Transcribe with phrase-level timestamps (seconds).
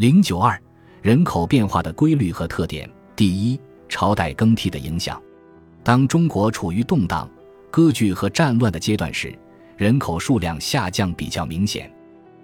[0.00, 0.58] 零九二，
[1.02, 2.90] 人口变化的规律和特点。
[3.14, 5.20] 第一，朝代更替的影响。
[5.84, 7.28] 当中国处于动荡、
[7.70, 9.38] 割据和战乱的阶段时，
[9.76, 11.92] 人口数量下降比较明显。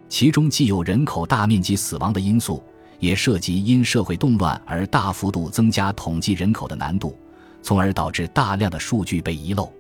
[0.07, 2.63] 其中既有人口大面积死亡的因素，
[2.99, 7.19] 也涉及因社会动乱而大幅度增加统计人口的难度，
[7.63, 9.73] 从而导致大量的数据被遗漏。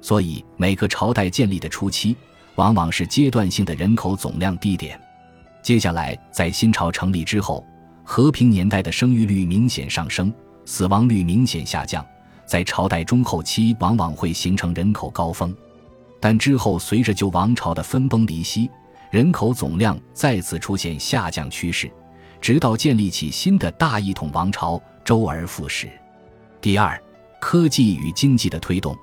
[0.00, 2.16] 所以，每个朝代建立的初期，
[2.56, 5.00] 往往是阶段性的人口总量低点。
[5.62, 7.64] 接下来，在新朝成立之后，
[8.02, 10.32] 和平年代的生育率明显上升，
[10.64, 12.04] 死亡率明显下降。
[12.44, 15.54] 在朝代中后期，往往会形成人口高峰，
[16.20, 18.68] 但之后随着旧王朝的分崩离析，
[19.10, 21.88] 人口总量再次出现下降趋势，
[22.40, 25.88] 直到建立起新的大一统王朝，周而复始。
[26.60, 27.00] 第二，
[27.40, 28.96] 科技与经济的推动，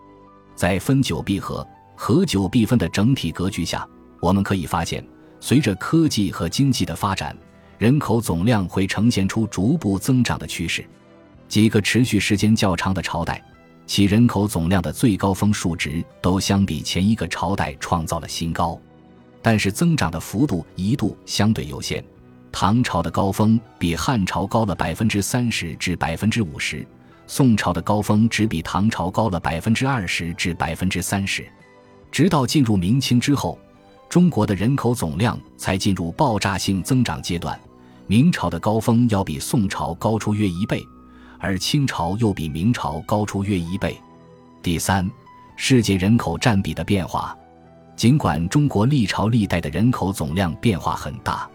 [0.56, 3.88] 在分久必合、合久必分的整体格局下，
[4.22, 5.02] 我们可以发现。
[5.40, 7.36] 随着科技和经济的发展，
[7.78, 10.86] 人口总量会呈现出逐步增长的趋势。
[11.48, 13.44] 几个持续时间较长的朝代，
[13.88, 18.80] 其人口总量的最高峰数值都相比前一个朝代创造了新高，
[19.42, 22.04] 但是增长的幅度一度相对有限。
[22.52, 26.86] 唐朝的高峰比汉朝高了百分之三十至百分之五十，
[27.26, 31.48] 宋朝的高峰只比唐朝高了百分之二十至百分之三十，
[32.12, 33.58] 直到进入明清之后。
[34.10, 37.58] 中国的人口总量才进入爆炸性增长阶段，
[38.08, 40.84] 明朝的高峰要比宋朝高出约一倍，
[41.38, 43.96] 而清朝又比明朝高出约一倍。
[44.64, 45.08] 第三，
[45.56, 47.38] 世界人口占比的变化。
[47.96, 51.48] 尽管中国历朝历代的人口总量变化很大，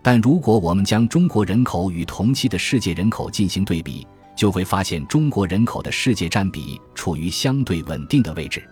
[0.00, 8.62] 但如果我们将中国人口与同期的世界人口进行对比，就会发现中国人口的世界占比处于相对稳定的位置。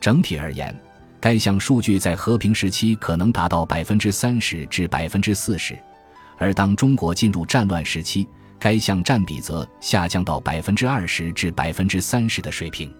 [0.00, 0.72] 整体而言。
[1.20, 5.78] 该项数据在和平时期可能达到百分之三十至百分之四十，
[6.38, 8.26] 而当中国进入战乱时期，
[8.58, 12.90] 该项占比则下降到百分之二十至百分之三十的水平。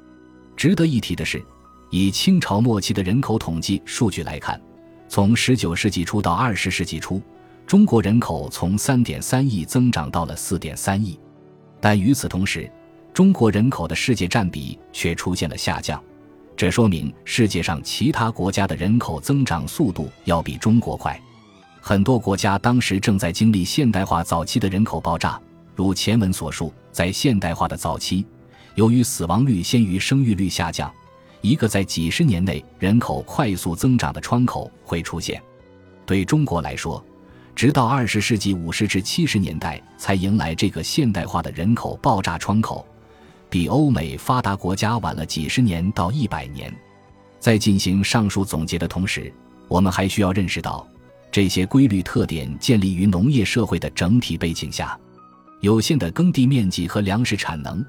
[0.55, 1.43] 值得一提的是，
[1.89, 4.61] 以清朝末期的人口统计数据来看，
[5.09, 7.23] 从十九世纪初到二十世纪初，
[7.67, 11.19] 中国人口从三点三亿增长到了四点三亿，
[11.81, 12.71] 但与此同时，
[13.15, 15.99] 中国人口的世界占比却出现了下降。
[16.61, 21.19] 这说明世界上其他国家的人口增长速度要比中国快，
[21.81, 25.41] 很多国家当时正在经历现代化早期的人口爆炸。
[25.75, 28.27] 如前文所述，在现代化的早期，
[28.75, 30.93] 由于死亡率先于生育率下降，
[31.41, 35.43] 一个在几十年内人口快速增长的窗口会出现。
[36.05, 37.03] 对中国来说，
[37.57, 42.87] 直到二十世纪五十至七十年代才迎来这个现代化的人口爆炸窗口。
[43.51, 46.73] 比欧美发达国家晚了几十年到一百年，
[47.41, 49.31] 在进行上述总结的同时，
[49.67, 50.87] 我们还需要认识到，
[51.33, 54.97] 这些规律特点建立于农业社会的整体背景下。
[55.61, 57.85] 有限的耕地面积和粮食产能，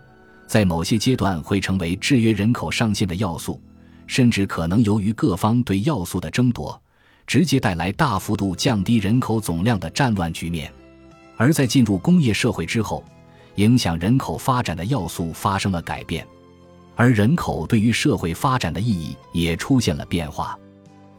[0.48, 3.62] 在某些阶段会成为制约人口上限的要素，
[4.08, 6.82] 甚至可能由于各方对要素的争夺，
[7.28, 10.74] 直接带来大幅度降低人口总量的战乱局面。
[11.38, 13.04] 而在进入工业社会之后，
[13.56, 16.26] 影响人口发展的要素发生了改变，
[16.96, 20.58] 而人口对于社会发展的意义也出现了变化。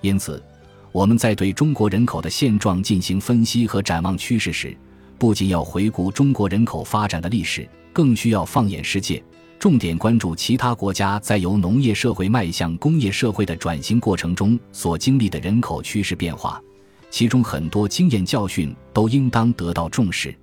[0.00, 0.42] 因此，
[0.90, 4.76] 我们在对中国人口的现状进行分析和展望趋势时，
[5.18, 9.22] 不仅要回顾中国人口发展的历史，更需要放眼世界，
[9.58, 16.60] 重点关注其他国家在由农业社会迈向工业社会的转型过程中所经历的人口趋势变化，
[17.10, 20.34] 其中很多经验教训都应当得到重视。